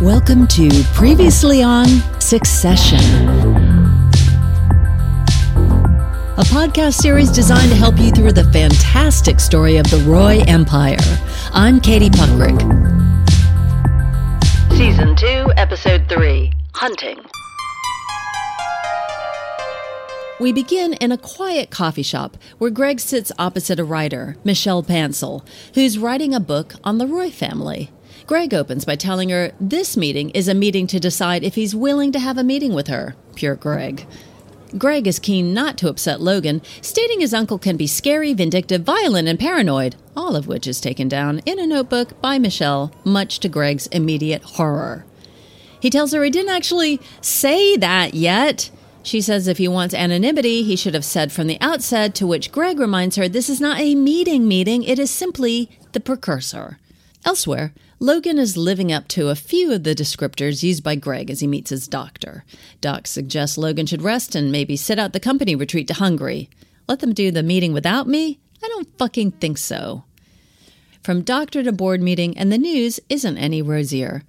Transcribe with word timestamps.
Welcome 0.00 0.46
to 0.46 0.70
Previously 0.94 1.62
on 1.62 1.84
Succession, 2.22 3.00
a 6.38 6.44
podcast 6.44 6.94
series 6.94 7.30
designed 7.30 7.68
to 7.68 7.76
help 7.76 7.98
you 7.98 8.10
through 8.10 8.32
the 8.32 8.50
fantastic 8.50 9.38
story 9.40 9.76
of 9.76 9.90
the 9.90 9.98
Roy 10.08 10.42
Empire. 10.46 10.96
I'm 11.52 11.82
Katie 11.82 12.08
Puckrick. 12.08 12.58
Season 14.70 15.14
2, 15.14 15.52
Episode 15.58 16.08
3 16.08 16.50
Hunting. 16.72 17.18
We 20.40 20.50
begin 20.50 20.94
in 20.94 21.12
a 21.12 21.18
quiet 21.18 21.68
coffee 21.68 22.02
shop 22.02 22.38
where 22.56 22.70
Greg 22.70 23.00
sits 23.00 23.32
opposite 23.38 23.78
a 23.78 23.84
writer, 23.84 24.38
Michelle 24.44 24.82
Pantsil, 24.82 25.46
who's 25.74 25.98
writing 25.98 26.32
a 26.32 26.40
book 26.40 26.76
on 26.82 26.96
the 26.96 27.06
Roy 27.06 27.30
family. 27.30 27.90
Greg 28.30 28.54
opens 28.54 28.84
by 28.84 28.94
telling 28.94 29.30
her 29.30 29.50
this 29.60 29.96
meeting 29.96 30.30
is 30.30 30.46
a 30.46 30.54
meeting 30.54 30.86
to 30.86 31.00
decide 31.00 31.42
if 31.42 31.56
he's 31.56 31.74
willing 31.74 32.12
to 32.12 32.20
have 32.20 32.38
a 32.38 32.44
meeting 32.44 32.72
with 32.72 32.86
her. 32.86 33.16
Pure 33.34 33.56
Greg. 33.56 34.06
Greg 34.78 35.08
is 35.08 35.18
keen 35.18 35.52
not 35.52 35.76
to 35.78 35.88
upset 35.88 36.20
Logan, 36.20 36.62
stating 36.80 37.18
his 37.18 37.34
uncle 37.34 37.58
can 37.58 37.76
be 37.76 37.88
scary, 37.88 38.32
vindictive, 38.32 38.82
violent, 38.82 39.26
and 39.26 39.36
paranoid, 39.36 39.96
all 40.16 40.36
of 40.36 40.46
which 40.46 40.68
is 40.68 40.80
taken 40.80 41.08
down 41.08 41.40
in 41.40 41.58
a 41.58 41.66
notebook 41.66 42.20
by 42.20 42.38
Michelle, 42.38 42.94
much 43.04 43.40
to 43.40 43.48
Greg's 43.48 43.88
immediate 43.88 44.44
horror. 44.44 45.04
He 45.80 45.90
tells 45.90 46.12
her 46.12 46.22
he 46.22 46.30
didn't 46.30 46.54
actually 46.54 47.00
say 47.20 47.76
that 47.78 48.14
yet. 48.14 48.70
She 49.02 49.20
says 49.20 49.48
if 49.48 49.58
he 49.58 49.66
wants 49.66 49.92
anonymity, 49.92 50.62
he 50.62 50.76
should 50.76 50.94
have 50.94 51.04
said 51.04 51.32
from 51.32 51.48
the 51.48 51.60
outset, 51.60 52.14
to 52.14 52.28
which 52.28 52.52
Greg 52.52 52.78
reminds 52.78 53.16
her 53.16 53.28
this 53.28 53.50
is 53.50 53.60
not 53.60 53.80
a 53.80 53.96
meeting 53.96 54.46
meeting, 54.46 54.84
it 54.84 55.00
is 55.00 55.10
simply 55.10 55.68
the 55.90 55.98
precursor. 55.98 56.78
Elsewhere, 57.24 57.74
Logan 57.98 58.38
is 58.38 58.56
living 58.56 58.90
up 58.90 59.06
to 59.08 59.28
a 59.28 59.34
few 59.34 59.72
of 59.72 59.84
the 59.84 59.94
descriptors 59.94 60.62
used 60.62 60.82
by 60.82 60.94
Greg 60.94 61.30
as 61.30 61.40
he 61.40 61.46
meets 61.46 61.70
his 61.70 61.86
doctor. 61.86 62.44
Doc 62.80 63.06
suggests 63.06 63.58
Logan 63.58 63.86
should 63.86 64.02
rest 64.02 64.34
and 64.34 64.50
maybe 64.50 64.76
sit 64.76 64.98
out 64.98 65.12
the 65.12 65.20
company 65.20 65.54
retreat 65.54 65.86
to 65.88 65.94
Hungary. 65.94 66.48
Let 66.88 67.00
them 67.00 67.12
do 67.12 67.30
the 67.30 67.42
meeting 67.42 67.72
without 67.72 68.08
me? 68.08 68.40
I 68.62 68.68
don't 68.68 68.98
fucking 68.98 69.32
think 69.32 69.58
so. 69.58 70.04
From 71.02 71.22
doctor 71.22 71.62
to 71.62 71.72
board 71.72 72.02
meeting, 72.02 72.36
and 72.36 72.52
the 72.52 72.58
news 72.58 73.00
isn't 73.08 73.38
any 73.38 73.62
rosier. 73.62 74.22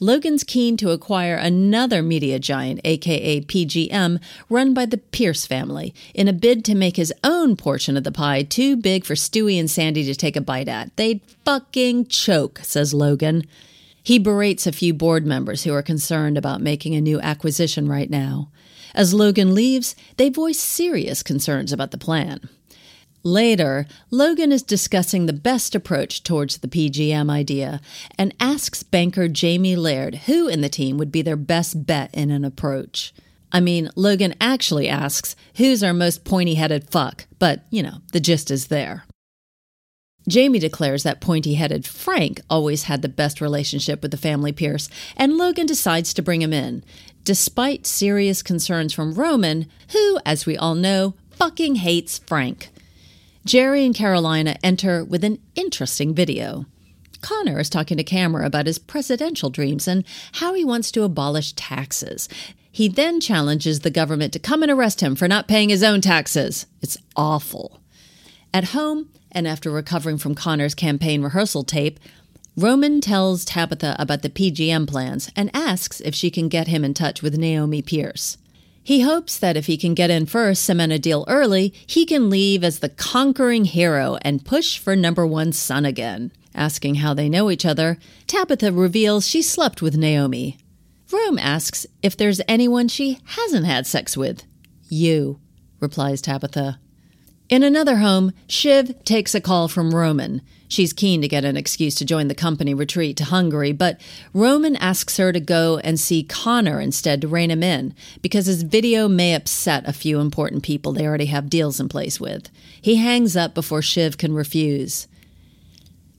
Logan's 0.00 0.42
keen 0.42 0.76
to 0.78 0.90
acquire 0.90 1.36
another 1.36 2.02
media 2.02 2.38
giant, 2.38 2.80
aka 2.84 3.40
PGM, 3.42 4.20
run 4.50 4.74
by 4.74 4.86
the 4.86 4.98
Pierce 4.98 5.46
family, 5.46 5.94
in 6.14 6.26
a 6.26 6.32
bid 6.32 6.64
to 6.64 6.74
make 6.74 6.96
his 6.96 7.14
own 7.22 7.56
portion 7.56 7.96
of 7.96 8.02
the 8.04 8.10
pie 8.10 8.42
too 8.42 8.76
big 8.76 9.04
for 9.04 9.14
Stewy 9.14 9.58
and 9.58 9.70
Sandy 9.70 10.04
to 10.04 10.14
take 10.16 10.36
a 10.36 10.40
bite 10.40 10.68
at. 10.68 10.94
They'd 10.96 11.20
fucking 11.44 12.08
choke, 12.08 12.58
says 12.62 12.92
Logan. 12.92 13.46
He 14.02 14.18
berates 14.18 14.66
a 14.66 14.72
few 14.72 14.92
board 14.92 15.24
members 15.24 15.62
who 15.64 15.72
are 15.72 15.82
concerned 15.82 16.36
about 16.36 16.60
making 16.60 16.94
a 16.94 17.00
new 17.00 17.20
acquisition 17.20 17.88
right 17.88 18.10
now. 18.10 18.50
As 18.94 19.14
Logan 19.14 19.54
leaves, 19.54 19.94
they 20.16 20.28
voice 20.28 20.58
serious 20.58 21.22
concerns 21.22 21.72
about 21.72 21.92
the 21.92 21.98
plan. 21.98 22.48
Later, 23.26 23.86
Logan 24.12 24.52
is 24.52 24.62
discussing 24.62 25.26
the 25.26 25.32
best 25.32 25.74
approach 25.74 26.22
towards 26.22 26.58
the 26.58 26.68
PGM 26.68 27.28
idea 27.28 27.80
and 28.16 28.32
asks 28.38 28.84
banker 28.84 29.26
Jamie 29.26 29.74
Laird 29.74 30.14
who 30.26 30.46
in 30.46 30.60
the 30.60 30.68
team 30.68 30.96
would 30.96 31.10
be 31.10 31.22
their 31.22 31.34
best 31.34 31.86
bet 31.86 32.14
in 32.14 32.30
an 32.30 32.44
approach. 32.44 33.12
I 33.50 33.58
mean, 33.58 33.90
Logan 33.96 34.36
actually 34.40 34.88
asks 34.88 35.34
who's 35.56 35.82
our 35.82 35.92
most 35.92 36.24
pointy 36.24 36.54
headed 36.54 36.88
fuck, 36.88 37.26
but, 37.40 37.64
you 37.68 37.82
know, 37.82 37.96
the 38.12 38.20
gist 38.20 38.48
is 38.48 38.68
there. 38.68 39.06
Jamie 40.28 40.60
declares 40.60 41.02
that 41.02 41.20
pointy 41.20 41.54
headed 41.54 41.84
Frank 41.84 42.40
always 42.48 42.84
had 42.84 43.02
the 43.02 43.08
best 43.08 43.40
relationship 43.40 44.02
with 44.02 44.12
the 44.12 44.16
family 44.16 44.52
Pierce, 44.52 44.88
and 45.16 45.36
Logan 45.36 45.66
decides 45.66 46.14
to 46.14 46.22
bring 46.22 46.42
him 46.42 46.52
in, 46.52 46.84
despite 47.24 47.88
serious 47.88 48.40
concerns 48.40 48.92
from 48.92 49.14
Roman, 49.14 49.66
who, 49.90 50.20
as 50.24 50.46
we 50.46 50.56
all 50.56 50.76
know, 50.76 51.14
fucking 51.32 51.76
hates 51.76 52.18
Frank. 52.18 52.70
Gerri 53.46 53.86
and 53.86 53.94
Karolina 53.94 54.58
enter 54.64 55.04
with 55.04 55.22
an 55.22 55.38
interesting 55.54 56.12
video. 56.12 56.66
Connor 57.20 57.60
is 57.60 57.70
talking 57.70 57.96
to 57.96 58.02
camera 58.02 58.44
about 58.44 58.66
his 58.66 58.80
presidential 58.80 59.50
dreams 59.50 59.86
and 59.86 60.04
how 60.32 60.52
he 60.54 60.64
wants 60.64 60.90
to 60.90 61.04
abolish 61.04 61.52
taxes. 61.52 62.28
He 62.72 62.88
then 62.88 63.20
challenges 63.20 63.80
the 63.80 63.90
government 63.90 64.32
to 64.32 64.40
come 64.40 64.64
and 64.64 64.72
arrest 64.72 65.00
him 65.00 65.14
for 65.14 65.28
not 65.28 65.46
paying 65.46 65.68
his 65.68 65.84
own 65.84 66.00
taxes. 66.00 66.66
It's 66.82 66.98
awful. 67.14 67.80
At 68.52 68.70
home, 68.70 69.10
and 69.30 69.46
after 69.46 69.70
recovering 69.70 70.18
from 70.18 70.34
Connor's 70.34 70.74
campaign 70.74 71.22
rehearsal 71.22 71.62
tape, 71.62 72.00
Roman 72.56 73.00
tells 73.00 73.44
Tabitha 73.44 73.94
about 73.96 74.22
the 74.22 74.30
PGM 74.30 74.88
plans 74.88 75.30
and 75.36 75.54
asks 75.54 76.00
if 76.00 76.16
she 76.16 76.32
can 76.32 76.48
get 76.48 76.66
him 76.66 76.84
in 76.84 76.94
touch 76.94 77.22
with 77.22 77.38
Naomi 77.38 77.80
Pierce. 77.80 78.38
He 78.86 79.00
hopes 79.00 79.36
that 79.36 79.56
if 79.56 79.66
he 79.66 79.76
can 79.76 79.94
get 79.94 80.10
in 80.10 80.26
first, 80.26 80.62
cement 80.62 80.92
a 80.92 80.98
deal 81.00 81.24
early, 81.26 81.74
he 81.88 82.06
can 82.06 82.30
leave 82.30 82.62
as 82.62 82.78
the 82.78 82.88
conquering 82.88 83.64
hero 83.64 84.16
and 84.22 84.44
push 84.44 84.78
for 84.78 84.94
number 84.94 85.26
one 85.26 85.50
son 85.50 85.84
again. 85.84 86.30
Asking 86.54 86.94
how 86.94 87.12
they 87.12 87.28
know 87.28 87.50
each 87.50 87.66
other, 87.66 87.98
Tabitha 88.28 88.70
reveals 88.70 89.26
she 89.26 89.42
slept 89.42 89.82
with 89.82 89.96
Naomi. 89.96 90.58
Rome 91.10 91.36
asks 91.36 91.88
if 92.00 92.16
there's 92.16 92.40
anyone 92.46 92.86
she 92.86 93.18
hasn't 93.24 93.66
had 93.66 93.88
sex 93.88 94.16
with. 94.16 94.44
You, 94.88 95.40
replies 95.80 96.22
Tabitha. 96.22 96.78
In 97.48 97.62
another 97.62 97.98
home, 97.98 98.32
Shiv 98.48 99.04
takes 99.04 99.32
a 99.32 99.40
call 99.40 99.68
from 99.68 99.94
Roman. 99.94 100.42
She's 100.66 100.92
keen 100.92 101.22
to 101.22 101.28
get 101.28 101.44
an 101.44 101.56
excuse 101.56 101.94
to 101.96 102.04
join 102.04 102.26
the 102.26 102.34
company 102.34 102.74
retreat 102.74 103.16
to 103.18 103.24
Hungary, 103.24 103.70
but 103.70 104.00
Roman 104.34 104.74
asks 104.76 105.16
her 105.18 105.32
to 105.32 105.38
go 105.38 105.78
and 105.84 106.00
see 106.00 106.24
Connor 106.24 106.80
instead 106.80 107.20
to 107.20 107.28
rein 107.28 107.52
him 107.52 107.62
in, 107.62 107.94
because 108.20 108.46
his 108.46 108.64
video 108.64 109.06
may 109.06 109.32
upset 109.32 109.86
a 109.86 109.92
few 109.92 110.18
important 110.18 110.64
people 110.64 110.92
they 110.92 111.06
already 111.06 111.26
have 111.26 111.48
deals 111.48 111.78
in 111.78 111.88
place 111.88 112.18
with. 112.18 112.50
He 112.82 112.96
hangs 112.96 113.36
up 113.36 113.54
before 113.54 113.80
Shiv 113.80 114.18
can 114.18 114.34
refuse. 114.34 115.06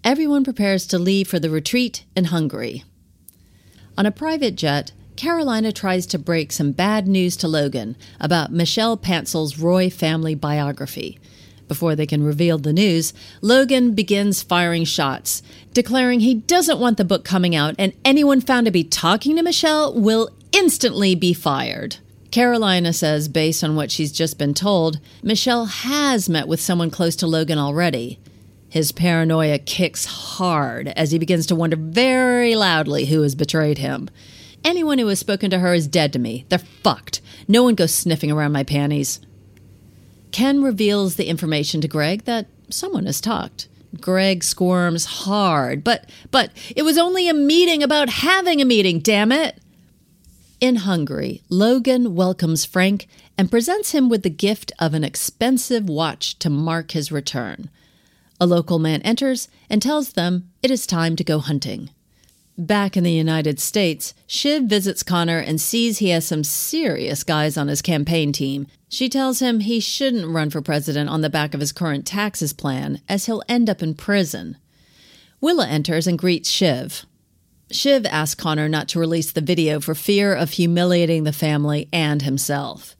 Everyone 0.05 0.45
prepares 0.45 0.87
to 0.87 0.97
leave 0.97 1.27
for 1.27 1.39
the 1.39 1.49
retreat 1.49 2.05
in 2.15 2.25
Hungary. 2.25 2.85
On 3.97 4.05
a 4.05 4.11
private 4.11 4.55
jet, 4.55 4.93
Karolina 5.17 5.73
tries 5.73 6.05
to 6.07 6.19
break 6.19 6.51
some 6.51 6.71
bad 6.71 7.07
news 7.07 7.35
to 7.37 7.47
Logan 7.47 7.97
about 8.19 8.51
Michelle 8.51 8.95
Pantsil's 8.95 9.57
Roy 9.57 9.89
family 9.89 10.35
biography. 10.35 11.17
Before 11.67 11.95
they 11.95 12.05
can 12.05 12.21
reveal 12.23 12.59
the 12.59 12.71
news, 12.71 13.13
Logan 13.41 13.95
begins 13.95 14.43
firing 14.43 14.83
shots, 14.83 15.41
declaring 15.73 16.19
he 16.19 16.35
doesn't 16.35 16.79
want 16.79 16.97
the 16.97 17.03
book 17.03 17.25
coming 17.25 17.55
out 17.55 17.73
and 17.79 17.93
anyone 18.05 18.41
found 18.41 18.67
to 18.67 18.71
be 18.71 18.83
talking 18.83 19.35
to 19.35 19.41
Michelle 19.41 19.91
will 19.99 20.29
instantly 20.51 21.15
be 21.15 21.33
fired. 21.33 21.97
Karolina 22.29 22.93
says, 22.93 23.27
based 23.27 23.63
on 23.63 23.75
what 23.75 23.89
she's 23.89 24.11
just 24.11 24.37
been 24.37 24.53
told, 24.53 24.99
Michelle 25.23 25.65
has 25.65 26.29
met 26.29 26.47
with 26.47 26.61
someone 26.61 26.91
close 26.91 27.15
to 27.15 27.25
Logan 27.25 27.57
already. 27.57 28.19
His 28.69 28.91
paranoia 28.91 29.57
kicks 29.57 30.05
hard 30.05 30.89
as 30.89 31.09
he 31.09 31.17
begins 31.17 31.47
to 31.47 31.55
wonder 31.55 31.75
very 31.75 32.55
loudly 32.55 33.05
who 33.05 33.23
has 33.23 33.33
betrayed 33.33 33.79
him. 33.79 34.11
Anyone 34.67 34.99
who 34.99 35.07
has 35.07 35.17
spoken 35.17 35.49
to 35.51 35.59
her 35.59 35.73
is 35.73 35.87
dead 35.87 36.11
to 36.11 36.19
me. 36.19 36.45
They're 36.49 36.59
fucked. 36.59 37.21
No 37.47 37.63
one 37.63 37.73
goes 37.73 37.93
sniffing 37.93 38.33
around 38.33 38.51
my 38.51 38.63
panties. 38.65 39.21
Ken 40.33 40.61
reveals 40.61 41.15
the 41.15 41.29
information 41.29 41.79
to 41.79 41.87
Greg 41.87 42.25
that 42.25 42.47
someone 42.69 43.05
has 43.05 43.21
talked. 43.21 43.69
Greg 44.01 44.43
squirms 44.43 45.05
hard, 45.05 45.85
but 45.85 46.09
but 46.31 46.51
it 46.75 46.81
was 46.81 46.97
only 46.97 47.29
a 47.29 47.33
meeting 47.33 47.81
about 47.81 48.09
having 48.09 48.59
a 48.59 48.65
meeting, 48.65 48.99
damn 48.99 49.31
it. 49.31 49.57
In 50.59 50.75
Hungary, 50.75 51.43
Logan 51.47 52.13
welcomes 52.13 52.65
Frank 52.65 53.07
and 53.37 53.49
presents 53.49 53.93
him 53.93 54.09
with 54.09 54.23
the 54.23 54.29
gift 54.29 54.73
of 54.79 54.93
an 54.93 55.05
expensive 55.05 55.87
watch 55.87 56.37
to 56.39 56.49
mark 56.49 56.91
his 56.91 57.09
return. 57.09 57.69
A 58.37 58.45
local 58.45 58.79
man 58.79 59.01
enters 59.03 59.47
and 59.69 59.81
tells 59.81 60.11
them 60.11 60.51
it 60.61 60.71
is 60.71 60.85
time 60.85 61.15
to 61.15 61.23
go 61.23 61.39
hunting. 61.39 61.89
Back 62.59 62.97
in 62.97 63.03
the 63.03 63.11
United 63.11 63.59
States, 63.59 64.15
Shiv 64.25 64.63
visits 64.63 65.03
Connor 65.03 65.37
and 65.37 65.61
sees 65.61 65.99
he 65.99 66.09
has 66.09 66.25
some 66.25 66.43
serious 66.43 67.23
guys 67.23 67.55
on 67.55 67.67
his 67.67 67.83
campaign 67.83 68.31
team. 68.31 68.65
She 68.89 69.09
tells 69.09 69.39
him 69.39 69.59
he 69.59 69.79
shouldn't 69.79 70.33
run 70.33 70.49
for 70.49 70.63
president 70.63 71.07
on 71.07 71.21
the 71.21 71.29
back 71.29 71.53
of 71.53 71.59
his 71.59 71.71
current 71.71 72.07
taxes 72.07 72.53
plan, 72.53 72.99
as 73.07 73.27
he'll 73.27 73.43
end 73.47 73.69
up 73.69 73.83
in 73.83 73.93
prison. 73.93 74.57
Willa 75.39 75.67
enters 75.67 76.07
and 76.07 76.17
greets 76.17 76.49
Shiv. 76.49 77.05
Shiv 77.69 78.07
asks 78.07 78.41
Connor 78.41 78.67
not 78.67 78.87
to 78.89 78.99
release 78.99 79.31
the 79.31 79.41
video 79.41 79.79
for 79.79 79.93
fear 79.93 80.33
of 80.33 80.51
humiliating 80.51 81.25
the 81.25 81.33
family 81.33 81.87
and 81.93 82.23
himself. 82.23 82.95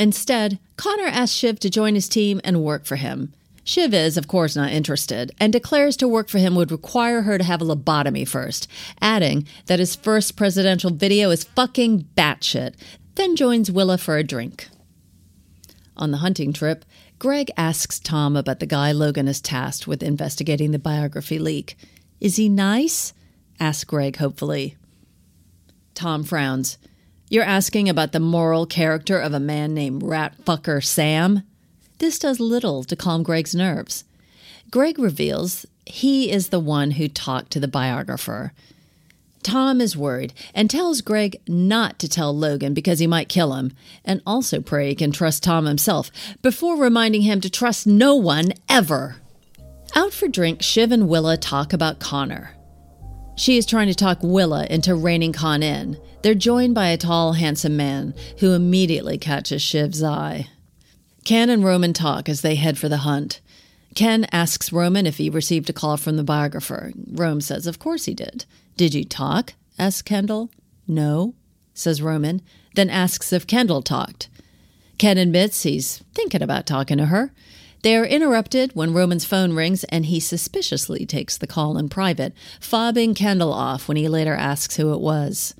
Instead, 0.00 0.58
Connor 0.76 1.06
asks 1.06 1.36
Shiv 1.36 1.60
to 1.60 1.70
join 1.70 1.94
his 1.94 2.08
team 2.08 2.40
and 2.42 2.64
work 2.64 2.84
for 2.84 2.96
him. 2.96 3.32
Shiv 3.66 3.92
is, 3.92 4.16
of 4.16 4.28
course, 4.28 4.54
not 4.54 4.70
interested 4.70 5.32
and 5.40 5.52
declares 5.52 5.96
to 5.96 6.06
work 6.06 6.28
for 6.28 6.38
him 6.38 6.54
would 6.54 6.70
require 6.70 7.22
her 7.22 7.36
to 7.36 7.42
have 7.42 7.60
a 7.60 7.64
lobotomy 7.64 8.26
first, 8.26 8.68
adding 9.00 9.44
that 9.66 9.80
his 9.80 9.96
first 9.96 10.36
presidential 10.36 10.90
video 10.90 11.30
is 11.30 11.42
fucking 11.42 12.06
batshit, 12.16 12.76
then 13.16 13.34
joins 13.34 13.68
Willa 13.68 13.98
for 13.98 14.16
a 14.16 14.22
drink. 14.22 14.68
On 15.96 16.12
the 16.12 16.18
hunting 16.18 16.52
trip, 16.52 16.84
Greg 17.18 17.50
asks 17.56 17.98
Tom 17.98 18.36
about 18.36 18.60
the 18.60 18.66
guy 18.66 18.92
Logan 18.92 19.26
is 19.26 19.40
tasked 19.40 19.88
with 19.88 20.00
investigating 20.00 20.70
the 20.70 20.78
biography 20.78 21.40
leak. 21.40 21.76
Is 22.20 22.36
he 22.36 22.48
nice? 22.48 23.14
asks 23.58 23.82
Greg 23.82 24.16
hopefully. 24.18 24.76
Tom 25.96 26.22
frowns. 26.22 26.78
You're 27.28 27.42
asking 27.42 27.88
about 27.88 28.12
the 28.12 28.20
moral 28.20 28.64
character 28.64 29.18
of 29.18 29.34
a 29.34 29.40
man 29.40 29.74
named 29.74 30.02
Ratfucker 30.02 30.84
Sam? 30.84 31.42
This 31.98 32.18
does 32.18 32.40
little 32.40 32.84
to 32.84 32.96
calm 32.96 33.22
Greg's 33.22 33.54
nerves. 33.54 34.04
Greg 34.70 34.98
reveals 34.98 35.64
he 35.86 36.30
is 36.30 36.48
the 36.48 36.60
one 36.60 36.92
who 36.92 37.08
talked 37.08 37.50
to 37.52 37.60
the 37.60 37.68
biographer. 37.68 38.52
Tom 39.42 39.80
is 39.80 39.96
worried 39.96 40.34
and 40.54 40.68
tells 40.68 41.00
Greg 41.00 41.40
not 41.46 42.00
to 42.00 42.08
tell 42.08 42.36
Logan 42.36 42.74
because 42.74 42.98
he 42.98 43.06
might 43.06 43.28
kill 43.28 43.54
him, 43.54 43.72
and 44.04 44.20
also 44.26 44.60
pray 44.60 44.88
he 44.88 44.94
can 44.96 45.12
trust 45.12 45.44
Tom 45.44 45.66
himself, 45.66 46.10
before 46.42 46.76
reminding 46.76 47.22
him 47.22 47.40
to 47.40 47.48
trust 47.48 47.86
no 47.86 48.16
one 48.16 48.52
ever. 48.68 49.16
Out 49.94 50.12
for 50.12 50.26
drink, 50.26 50.62
Shiv 50.62 50.90
and 50.90 51.08
Willa 51.08 51.36
talk 51.36 51.72
about 51.72 52.00
Connor. 52.00 52.56
She 53.36 53.56
is 53.56 53.66
trying 53.66 53.86
to 53.86 53.94
talk 53.94 54.18
Willa 54.20 54.66
into 54.68 54.96
reining 54.96 55.32
Con 55.32 55.62
in. 55.62 55.96
They're 56.22 56.34
joined 56.34 56.74
by 56.74 56.88
a 56.88 56.96
tall, 56.96 57.34
handsome 57.34 57.76
man 57.76 58.14
who 58.40 58.52
immediately 58.52 59.16
catches 59.16 59.62
Shiv's 59.62 60.02
eye. 60.02 60.48
Ken 61.26 61.50
and 61.50 61.64
Roman 61.64 61.92
talk 61.92 62.28
as 62.28 62.42
they 62.42 62.54
head 62.54 62.78
for 62.78 62.88
the 62.88 62.98
hunt. 62.98 63.40
Ken 63.96 64.28
asks 64.30 64.72
Roman 64.72 65.08
if 65.08 65.16
he 65.16 65.28
received 65.28 65.68
a 65.68 65.72
call 65.72 65.96
from 65.96 66.16
the 66.16 66.22
biographer. 66.22 66.92
Rome 67.10 67.40
says, 67.40 67.66
Of 67.66 67.80
course 67.80 68.04
he 68.04 68.14
did. 68.14 68.44
Did 68.76 68.94
you 68.94 69.04
talk? 69.04 69.54
asks 69.76 70.02
Kendall. 70.02 70.50
No, 70.86 71.34
says 71.74 72.00
Roman, 72.00 72.42
then 72.76 72.88
asks 72.88 73.32
if 73.32 73.44
Kendall 73.44 73.82
talked. 73.82 74.28
Ken 74.98 75.18
admits 75.18 75.64
he's 75.64 76.04
thinking 76.14 76.42
about 76.42 76.64
talking 76.64 76.98
to 76.98 77.06
her. 77.06 77.32
They 77.82 77.96
are 77.96 78.06
interrupted 78.06 78.70
when 78.74 78.94
Roman's 78.94 79.24
phone 79.24 79.52
rings 79.52 79.82
and 79.84 80.06
he 80.06 80.20
suspiciously 80.20 81.06
takes 81.06 81.36
the 81.36 81.48
call 81.48 81.76
in 81.76 81.88
private, 81.88 82.34
fobbing 82.60 83.16
Kendall 83.16 83.52
off 83.52 83.88
when 83.88 83.96
he 83.96 84.06
later 84.06 84.34
asks 84.34 84.76
who 84.76 84.94
it 84.94 85.00
was. 85.00 85.56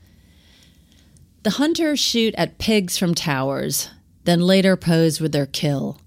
The 1.42 1.50
hunters 1.50 1.98
shoot 1.98 2.36
at 2.38 2.58
pigs 2.58 2.96
from 2.96 3.16
towers 3.16 3.90
then 4.26 4.40
later 4.40 4.76
pose 4.76 5.20
with 5.20 5.32
their 5.32 5.46
kill. 5.46 6.00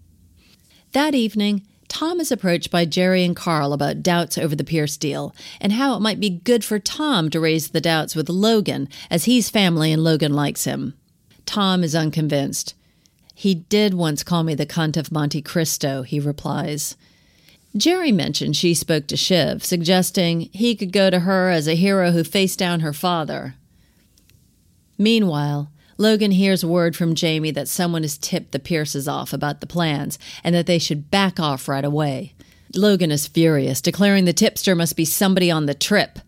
That 0.92 1.16
evening, 1.16 1.66
Tom 1.88 2.20
is 2.20 2.32
approached 2.32 2.70
by 2.70 2.86
Gerri 2.86 3.26
and 3.26 3.36
Karl 3.36 3.74
about 3.74 4.04
doubts 4.04 4.38
over 4.38 4.56
the 4.56 4.64
Pierce 4.64 4.96
deal 4.96 5.36
and 5.60 5.74
how 5.74 5.96
it 5.96 6.02
might 6.02 6.20
be 6.20 6.30
good 6.30 6.64
for 6.64 6.78
Tom 6.80 7.30
to 7.32 7.40
raise 7.40 7.70
the 7.70 7.82
doubts 7.82 8.16
with 8.16 8.30
Logan, 8.30 8.88
as 9.10 9.26
he's 9.26 9.50
family 9.50 9.92
and 9.92 10.04
Logan 10.04 10.34
likes 10.34 10.66
him. 10.66 10.94
Tom 11.46 11.84
is 11.84 11.96
unconvinced. 11.96 12.76
He 13.34 13.56
did 13.56 13.94
once 13.96 14.22
call 14.22 14.44
me 14.44 14.54
the 14.54 14.66
cunt 14.66 14.98
of 14.98 15.12
Monte 15.12 15.42
Cristo, 15.42 16.04
he 16.04 16.20
replies. 16.20 16.96
Gerri 17.76 18.14
mentioned 18.14 18.56
she 18.56 18.74
spoke 18.74 19.08
to 19.08 19.18
Shiv, 19.18 19.64
suggesting 19.64 20.50
he 20.52 20.76
could 20.76 20.92
go 20.92 21.10
to 21.10 21.22
her 21.22 21.50
as 21.50 21.68
a 21.68 21.76
hero 21.76 22.12
who 22.12 22.24
faced 22.24 22.60
down 22.60 22.82
her 22.82 22.94
father. 22.94 23.56
Meanwhile, 24.98 25.72
Logan 26.00 26.32
hears 26.32 26.64
word 26.64 26.96
from 26.96 27.14
Jamie 27.14 27.52
that 27.52 27.68
someone 27.68 28.04
has 28.04 28.18
tipped 28.18 28.54
the 28.54 28.60
Pierces 28.60 29.06
off 29.06 29.34
about 29.34 29.60
the 29.60 29.68
plans 29.68 30.18
and 30.46 30.56
that 30.56 30.66
they 30.66 30.80
should 30.80 31.12
back 31.12 31.42
off 31.42 31.68
right 31.68 31.84
away. 31.84 32.34
Logan 32.74 33.12
is 33.12 33.28
furious, 33.28 33.82
declaring 33.82 34.24
the 34.24 34.32
tipster 34.32 34.76
must 34.76 34.96
be 34.96 35.04
somebody 35.04 35.52
on 35.52 35.66
the 35.66 35.74
trip. 35.74 36.20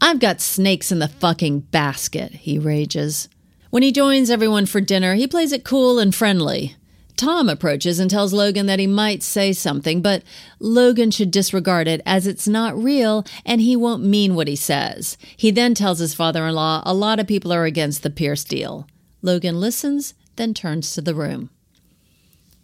I've 0.00 0.18
got 0.18 0.40
snakes 0.40 0.90
in 0.90 0.98
the 0.98 1.06
fucking 1.06 1.60
basket, 1.60 2.32
he 2.32 2.58
rages. 2.58 3.28
When 3.70 3.84
he 3.84 3.92
joins 3.92 4.30
everyone 4.30 4.66
for 4.66 4.80
dinner, 4.80 5.14
he 5.14 5.28
plays 5.28 5.52
it 5.52 5.62
cool 5.62 6.00
and 6.00 6.12
friendly. 6.12 6.74
Tom 7.16 7.48
approaches 7.48 8.00
and 8.00 8.10
tells 8.10 8.32
Logan 8.32 8.66
that 8.66 8.80
he 8.80 8.88
might 8.88 9.22
say 9.22 9.52
something, 9.52 10.02
but 10.02 10.24
Logan 10.58 11.12
should 11.12 11.30
disregard 11.30 11.86
it 11.86 12.00
as 12.04 12.26
it's 12.26 12.48
not 12.48 12.76
real 12.76 13.24
and 13.46 13.60
he 13.60 13.76
won't 13.76 14.02
mean 14.02 14.34
what 14.34 14.48
he 14.48 14.56
says. 14.56 15.16
He 15.36 15.52
then 15.52 15.74
tells 15.74 16.00
his 16.00 16.14
father 16.14 16.46
in 16.48 16.54
law 16.56 16.82
a 16.84 16.92
lot 16.92 17.20
of 17.20 17.28
people 17.28 17.52
are 17.52 17.64
against 17.64 18.02
the 18.02 18.10
Pierce 18.10 18.42
deal. 18.42 18.88
Logan 19.22 19.60
listens, 19.60 20.14
then 20.36 20.54
turns 20.54 20.94
to 20.94 21.00
the 21.00 21.14
room. 21.14 21.50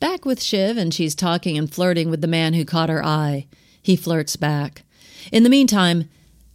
Back 0.00 0.24
with 0.24 0.42
Shiv, 0.42 0.76
and 0.76 0.92
she's 0.92 1.14
talking 1.14 1.56
and 1.56 1.72
flirting 1.72 2.10
with 2.10 2.20
the 2.20 2.26
man 2.26 2.54
who 2.54 2.64
caught 2.64 2.88
her 2.88 3.04
eye. 3.04 3.46
He 3.82 3.96
flirts 3.96 4.36
back. 4.36 4.82
In 5.32 5.42
the 5.42 5.50
meantime, 5.50 6.08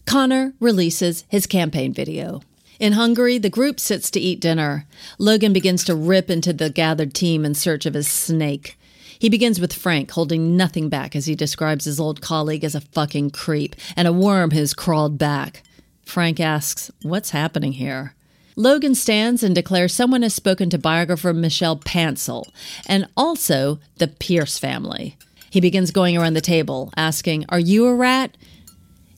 Connor 0.06 0.54
releases 0.60 1.26
his 1.28 1.48
campaign 1.48 1.94
video. 1.94 2.42
In 2.80 2.94
Hungary, 2.94 3.38
the 3.38 3.50
group 3.50 3.80
sits 3.80 4.10
to 4.12 4.20
eat 4.20 4.40
dinner. 4.40 4.86
Logan 5.18 5.54
begins 5.54 5.84
to 5.86 5.96
rip 5.96 6.30
into 6.30 6.52
the 6.52 6.70
gathered 6.70 7.14
team 7.14 7.46
in 7.46 7.54
search 7.54 7.86
of 7.86 7.94
his 7.94 8.08
snake. 8.08 8.78
He 9.20 9.30
begins 9.30 9.60
with 9.60 9.72
Frank, 9.72 10.10
holding 10.10 10.58
nothing 10.58 10.90
back 10.90 11.16
as 11.16 11.28
he 11.28 11.36
describes 11.36 11.86
his 11.86 12.00
old 12.00 12.22
colleague 12.22 12.64
as 12.64 12.74
a 12.74 12.82
fucking 12.82 13.30
creep 13.30 13.76
and 13.96 14.08
a 14.08 14.14
worm 14.14 14.50
who's 14.50 14.74
crawled 14.74 15.20
back. 15.20 15.62
Frank 16.04 16.40
asks, 16.40 16.90
What's 17.04 17.30
happening 17.30 17.74
here? 17.74 18.16
Logan 18.62 18.94
stands 18.94 19.42
and 19.42 19.56
declares 19.56 19.92
someone 19.92 20.22
has 20.22 20.36
spoken 20.36 20.70
to 20.70 20.78
biographer 20.78 21.34
Michelle 21.34 21.78
Pantsil 21.78 22.48
and 22.86 23.08
also 23.18 23.80
the 23.98 24.08
Pierce 24.08 24.60
family. 24.60 25.18
He 25.50 25.60
begins 25.60 25.90
going 25.90 26.16
around 26.16 26.36
the 26.36 26.42
table, 26.42 26.94
asking, 26.96 27.44
Are 27.50 27.60
you 27.60 27.88
a 27.88 27.96
rat? 27.96 28.38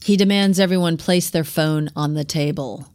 He 0.01 0.15
demands 0.15 0.61
everyone 0.61 0.95
place 0.95 1.29
their 1.29 1.43
phone 1.43 1.89
on 1.93 2.13
the 2.13 2.23
table. 2.23 2.87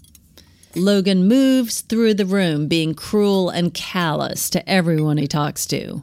Logan 0.75 1.29
moves 1.29 1.83
through 1.83 2.15
the 2.15 2.25
room, 2.25 2.67
being 2.67 2.95
cruel 2.95 3.51
and 3.51 3.75
callous 3.75 4.49
to 4.49 4.67
everyone 4.67 5.19
he 5.19 5.27
talks 5.27 5.67
to. 5.67 6.03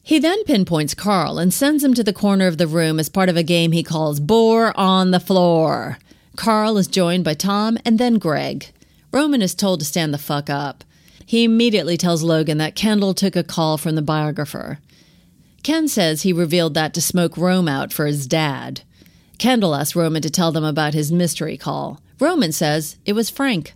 He 0.00 0.20
then 0.20 0.44
pinpoints 0.44 0.94
Karl 0.94 1.40
and 1.40 1.52
sends 1.52 1.82
him 1.82 1.92
to 1.94 2.04
the 2.04 2.12
corner 2.12 2.46
of 2.46 2.58
the 2.58 2.68
room 2.68 3.00
as 3.00 3.08
part 3.08 3.28
of 3.28 3.36
a 3.36 3.42
game 3.42 3.72
he 3.72 3.82
calls 3.82 4.20
Boar 4.20 4.72
on 4.78 5.10
the 5.10 5.18
Floor. 5.18 5.98
Karl 6.36 6.78
is 6.78 6.86
joined 6.86 7.24
by 7.24 7.34
Tom 7.34 7.78
and 7.84 7.98
then 7.98 8.18
Greg. 8.18 8.70
Roman 9.16 9.40
is 9.40 9.54
told 9.54 9.80
to 9.80 9.86
stand 9.86 10.12
the 10.12 10.18
fuck 10.18 10.50
up. 10.50 10.84
He 11.24 11.42
immediately 11.42 11.96
tells 11.96 12.22
Logan 12.22 12.58
that 12.58 12.74
Kendall 12.74 13.14
took 13.14 13.34
a 13.34 13.42
call 13.42 13.78
from 13.78 13.94
the 13.94 14.02
biographer. 14.02 14.78
Ken 15.62 15.88
says 15.88 16.20
he 16.20 16.34
revealed 16.34 16.74
that 16.74 16.92
to 16.92 17.00
smoke 17.00 17.38
Rome 17.38 17.66
out 17.66 17.94
for 17.94 18.04
his 18.04 18.26
dad. 18.26 18.82
Kendall 19.38 19.74
asks 19.74 19.96
Roman 19.96 20.20
to 20.20 20.28
tell 20.28 20.52
them 20.52 20.64
about 20.64 20.92
his 20.92 21.10
mystery 21.10 21.56
call. 21.56 21.98
Roman 22.20 22.52
says 22.52 22.98
it 23.06 23.14
was 23.14 23.30
Frank. 23.30 23.72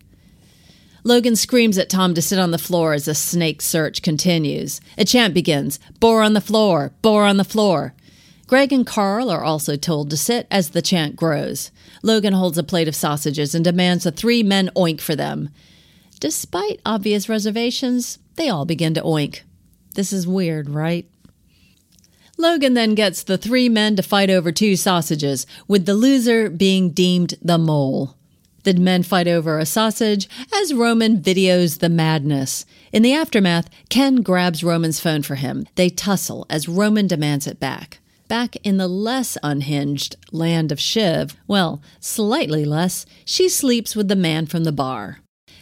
Logan 1.05 1.37
screams 1.37 1.79
at 1.79 1.89
Tom 1.89 2.13
to 2.13 2.21
sit 2.21 2.39
on 2.39 2.51
the 2.51 2.59
floor 2.59 2.93
as 2.93 3.07
the 3.07 3.15
snake 3.15 3.63
search 3.63 4.03
continues. 4.03 4.79
A 4.99 5.07
chant 5.07 5.33
begins 5.33 5.81
Boar 6.01 6.21
on 6.21 6.35
the 6.35 6.43
floor, 6.43 6.93
boar 7.01 7.25
on 7.25 7.39
the 7.39 7.45
floor. 7.45 7.95
Greg 8.51 8.73
and 8.73 8.85
Karl 8.85 9.31
are 9.31 9.45
also 9.45 9.77
told 9.77 10.11
to 10.11 10.17
sit 10.17 10.49
as 10.51 10.71
the 10.71 10.83
chant 10.83 11.15
grows. 11.15 11.71
Logan 12.03 12.33
holds 12.33 12.59
a 12.59 12.65
plate 12.65 12.89
of 12.89 12.97
sausages 12.97 13.55
and 13.55 13.65
demands 13.65 14.03
the 14.03 14.11
three 14.11 14.43
men 14.43 14.69
oink 14.75 15.01
for 15.01 15.15
them. 15.15 15.51
Despite 16.19 16.81
obvious 16.85 17.29
reservations, 17.29 18.19
they 18.35 18.49
all 18.49 18.65
begin 18.65 18.93
to 18.95 19.03
oink. 19.03 19.43
This 19.95 20.13
is 20.13 20.27
weird, 20.27 20.69
right? 20.69 21.09
Logan 22.39 22.75
then 22.75 22.97
gets 22.97 23.23
the 23.23 23.39
three 23.39 23.69
men 23.69 23.95
to 23.95 24.03
fight 24.03 24.31
over 24.31 24.51
two 24.51 24.75
sausages, 24.75 25.47
with 25.69 25.87
the 25.87 25.95
loser 25.95 26.51
being 26.51 26.91
deemed 26.91 27.35
the 27.41 27.57
mole. 27.57 28.17
The 28.65 28.75
men 28.75 29.05
fight 29.05 29.29
over 29.29 29.61
a 29.61 29.65
sausage 29.65 30.29
as 30.53 30.75
Roman 30.75 31.19
videos 31.23 31.79
the 31.79 31.89
madness. 31.89 32.67
In 32.91 33.03
the 33.03 33.15
aftermath, 33.15 33.71
Ken 33.91 34.23
grabs 34.23 34.65
Roman's 34.65 34.99
phone 34.99 35.23
for 35.23 35.37
him. 35.37 35.69
They 35.77 35.89
tussle 35.89 36.47
as 36.51 36.69
Roman 36.69 37.07
demands 37.07 37.47
it 37.47 37.61
back. 37.61 38.01
Back 38.31 38.55
in 38.63 38.77
the 38.77 38.87
less 38.87 39.37
unhinged 39.43 40.15
land 40.31 40.71
of 40.71 40.79
Shiv, 40.79 41.37
well, 41.49 41.83
slightly 41.99 42.65
less, 42.65 43.05
she 43.25 43.49
sleeps 43.49 43.97
with 43.97 44.07
the 44.07 44.15
man 44.15 44.47
from 44.47 44.63
the 44.63 44.71
bar. 44.71 45.19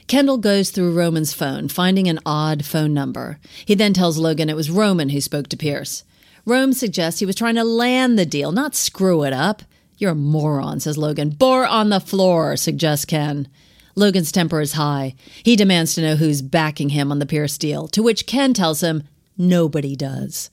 Kendall 0.07 0.37
goes 0.37 0.69
through 0.69 0.93
Roman's 0.93 1.33
phone, 1.33 1.69
finding 1.69 2.09
an 2.09 2.19
odd 2.27 2.67
phone 2.67 2.93
number. 2.93 3.39
He 3.65 3.75
then 3.75 3.95
tells 3.95 4.19
Logan 4.19 4.51
it 4.51 4.55
was 4.55 4.71
Roman 4.71 5.09
who 5.09 5.23
spoke 5.23 5.49
to 5.49 5.57
Pierce. 5.57 6.05
Rome 6.45 6.75
suggests 6.75 7.21
he 7.21 7.25
was 7.25 7.37
trying 7.37 7.55
to 7.55 7.65
land 7.65 8.19
the 8.19 8.27
deal, 8.27 8.53
not 8.53 8.75
screw 8.75 9.23
it 9.23 9.33
up. 9.33 9.63
You're 9.97 10.11
a 10.11 10.15
moron, 10.15 10.81
says 10.81 10.99
Logan. 10.99 11.31
Boar 11.31 11.67
on 11.67 11.89
the 11.89 12.01
floor, 12.01 12.55
suggests 12.55 13.07
Ken. 13.07 13.49
Logan's 13.95 14.31
temper 14.31 14.61
is 14.61 14.75
high. 14.75 15.15
He 15.43 15.57
demands 15.57 15.95
to 15.95 16.03
know 16.03 16.17
who's 16.17 16.43
backing 16.43 16.91
him 16.91 17.11
on 17.11 17.19
the 17.19 17.25
Pierce 17.25 17.57
deal, 17.57 17.89
to 17.89 18.03
which 18.03 18.27
Ken 18.27 18.53
tells 18.53 18.83
him 18.83 19.05
nobody 19.39 19.97
does. 19.97 20.51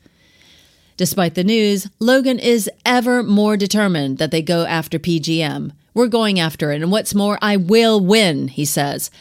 Despite 0.97 1.35
the 1.35 1.43
news, 1.43 1.89
Logan 1.99 2.39
is 2.39 2.69
ever 2.85 3.21
more 3.21 3.57
determined 3.57 4.17
that 4.17 4.31
they 4.31 4.41
go 4.41 4.65
after 4.65 4.97
PGM. 4.97 5.71
We're 5.93 6.07
going 6.07 6.39
after 6.39 6.71
it, 6.71 6.81
and 6.81 6.91
what's 6.91 7.13
more, 7.13 7.37
I 7.41 7.57
will 7.57 7.99
win, 7.99 8.47
he 8.47 8.65
says. 8.65 9.11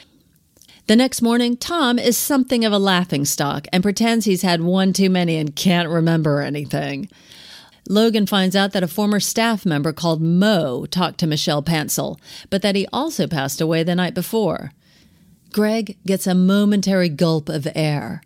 The 0.86 0.96
next 0.96 1.22
morning, 1.22 1.56
Tom 1.56 1.98
is 1.98 2.16
something 2.16 2.64
of 2.64 2.72
a 2.72 2.78
laughing 2.78 3.24
stock 3.24 3.66
and 3.72 3.82
pretends 3.82 4.24
he's 4.24 4.42
had 4.42 4.60
one 4.60 4.92
too 4.92 5.08
many 5.08 5.36
and 5.36 5.56
can't 5.56 5.88
remember 5.88 6.40
anything. 6.40 7.08
Logan 7.88 8.26
finds 8.26 8.54
out 8.54 8.72
that 8.72 8.82
a 8.82 8.88
former 8.88 9.18
staff 9.18 9.66
member 9.66 9.92
called 9.92 10.22
Mo 10.22 10.86
talked 10.86 11.18
to 11.20 11.26
Michelle 11.26 11.62
Pantsil, 11.62 12.18
but 12.50 12.62
that 12.62 12.76
he 12.76 12.86
also 12.92 13.26
passed 13.26 13.60
away 13.60 13.82
the 13.82 13.94
night 13.94 14.14
before. 14.14 14.72
Greg 15.52 15.96
gets 16.06 16.26
a 16.26 16.34
momentary 16.34 17.08
gulp 17.08 17.48
of 17.48 17.66
air. 17.74 18.22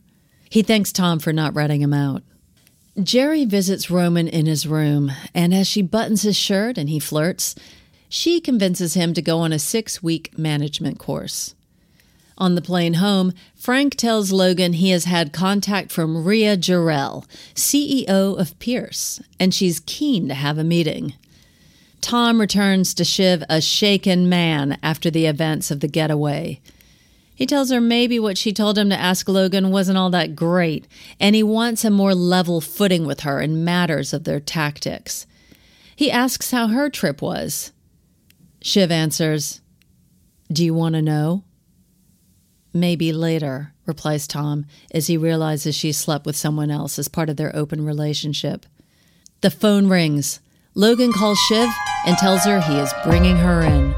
He 0.50 0.62
thanks 0.62 0.92
Tom 0.92 1.18
for 1.18 1.32
not 1.32 1.54
ratting 1.54 1.80
him 1.80 1.94
out. 1.94 2.22
Gerri 2.98 3.46
visits 3.46 3.90
Roman 3.90 4.26
in 4.26 4.46
his 4.46 4.66
room, 4.66 5.12
and 5.32 5.54
as 5.54 5.68
she 5.68 5.82
buttons 5.82 6.22
his 6.22 6.36
shirt 6.36 6.76
and 6.76 6.88
he 6.88 6.98
flirts, 6.98 7.54
she 8.08 8.40
convinces 8.40 8.94
him 8.94 9.14
to 9.14 9.22
go 9.22 9.38
on 9.38 9.52
a 9.52 9.58
six 9.58 10.02
week 10.02 10.36
management 10.36 10.98
course. 10.98 11.54
On 12.38 12.56
the 12.56 12.62
plane 12.62 12.94
home, 12.94 13.32
Frank 13.54 13.94
tells 13.94 14.32
Logan 14.32 14.72
he 14.72 14.90
has 14.90 15.04
had 15.04 15.32
contact 15.32 15.92
from 15.92 16.24
Rhea 16.24 16.56
Jarrell, 16.56 17.24
CEO 17.54 18.38
of 18.38 18.58
Pierce, 18.58 19.20
and 19.38 19.54
she's 19.54 19.80
keen 19.80 20.26
to 20.26 20.34
have 20.34 20.58
a 20.58 20.64
meeting. 20.64 21.14
Tom 22.00 22.40
returns 22.40 22.94
to 22.94 23.04
Shiv 23.04 23.44
a 23.48 23.60
shaken 23.60 24.28
man 24.28 24.76
after 24.82 25.08
the 25.08 25.26
events 25.26 25.70
of 25.70 25.80
the 25.80 25.88
getaway. 25.88 26.60
He 27.38 27.46
tells 27.46 27.70
her 27.70 27.80
maybe 27.80 28.18
what 28.18 28.36
she 28.36 28.52
told 28.52 28.76
him 28.76 28.90
to 28.90 28.98
ask 28.98 29.28
Logan 29.28 29.70
wasn't 29.70 29.96
all 29.96 30.10
that 30.10 30.34
great, 30.34 30.88
and 31.20 31.36
he 31.36 31.42
wants 31.44 31.84
a 31.84 31.90
more 31.90 32.12
level 32.12 32.60
footing 32.60 33.06
with 33.06 33.20
her 33.20 33.40
in 33.40 33.64
matters 33.64 34.12
of 34.12 34.24
their 34.24 34.40
tactics. 34.40 35.24
He 35.94 36.10
asks 36.10 36.50
how 36.50 36.66
her 36.66 36.90
trip 36.90 37.22
was. 37.22 37.70
Shiv 38.60 38.90
answers, 38.90 39.60
Do 40.52 40.64
you 40.64 40.74
want 40.74 40.96
to 40.96 41.00
know? 41.00 41.44
Maybe 42.74 43.12
later, 43.12 43.72
replies 43.86 44.26
Tom, 44.26 44.66
as 44.90 45.06
he 45.06 45.16
realizes 45.16 45.76
she 45.76 45.92
slept 45.92 46.26
with 46.26 46.34
someone 46.34 46.72
else 46.72 46.98
as 46.98 47.06
part 47.06 47.30
of 47.30 47.36
their 47.36 47.54
open 47.54 47.86
relationship. 47.86 48.66
The 49.42 49.50
phone 49.52 49.88
rings. 49.88 50.40
Logan 50.74 51.12
calls 51.12 51.38
Shiv 51.48 51.68
and 52.04 52.18
tells 52.18 52.42
her 52.46 52.60
he 52.60 52.78
is 52.80 52.92
bringing 53.04 53.36
her 53.36 53.60
in. 53.60 53.94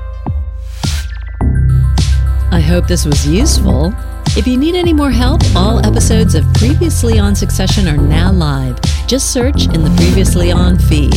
I 2.52 2.60
hope 2.60 2.88
this 2.88 3.04
was 3.04 3.26
useful. 3.26 3.94
If 4.36 4.46
you 4.46 4.56
need 4.56 4.74
any 4.74 4.92
more 4.92 5.10
help, 5.10 5.40
all 5.54 5.84
episodes 5.86 6.34
of 6.34 6.44
Previously 6.54 7.18
on 7.18 7.34
Succession 7.34 7.86
are 7.86 7.96
now 7.96 8.32
live. 8.32 8.80
Just 9.06 9.32
search 9.32 9.66
in 9.66 9.84
the 9.84 9.94
Previously 9.96 10.50
on 10.50 10.78
feed. 10.78 11.14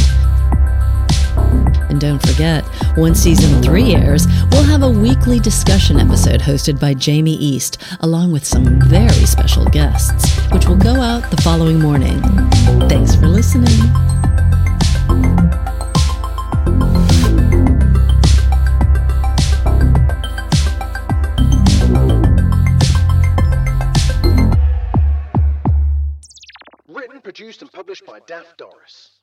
And 1.89 1.99
don't 1.99 2.21
forget, 2.21 2.63
when 2.97 3.15
season 3.15 3.61
three 3.63 3.95
airs, 3.95 4.27
we'll 4.51 4.63
have 4.63 4.83
a 4.83 4.89
weekly 4.89 5.39
discussion 5.39 5.99
episode 5.99 6.39
hosted 6.39 6.79
by 6.79 6.93
Jamie 6.93 7.35
East, 7.35 7.81
along 8.01 8.31
with 8.31 8.45
some 8.45 8.79
very 8.81 9.09
special 9.25 9.65
guests, 9.65 10.39
which 10.51 10.67
will 10.67 10.77
go 10.77 11.01
out 11.01 11.29
the 11.31 11.41
following 11.41 11.79
morning. 11.79 12.21
Thanks 12.89 13.15
for 13.15 13.27
listening. 13.27 14.32
Produced, 27.53 27.61
and 27.61 27.71
published 27.71 28.05
by 28.05 28.19
Daft 28.25 28.57
Doris. 28.57 29.22